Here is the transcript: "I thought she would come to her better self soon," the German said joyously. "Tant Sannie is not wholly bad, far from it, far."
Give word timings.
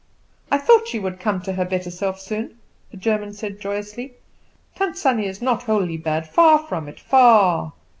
"I 0.49 0.57
thought 0.57 0.87
she 0.87 0.97
would 0.97 1.19
come 1.19 1.43
to 1.43 1.53
her 1.53 1.63
better 1.63 1.91
self 1.91 2.19
soon," 2.19 2.57
the 2.89 2.97
German 2.97 3.33
said 3.33 3.59
joyously. 3.59 4.15
"Tant 4.75 4.97
Sannie 4.97 5.27
is 5.27 5.43
not 5.43 5.61
wholly 5.61 5.97
bad, 5.97 6.27
far 6.27 6.57
from 6.57 6.87
it, 6.89 6.99
far." 6.99 7.73